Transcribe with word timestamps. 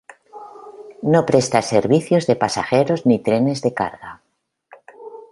No 1.15 1.23
presta 1.27 1.61
servicios 1.61 2.25
de 2.29 2.35
pasajeros 2.43 3.05
ni 3.05 3.19
de 3.19 3.23
trenes 3.27 3.61
de 3.67 3.73
carga. 3.81 4.15